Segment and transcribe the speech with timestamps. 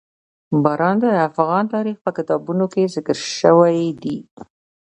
[0.63, 4.17] باران د افغان تاریخ په کتابونو کې ذکر شوی دي.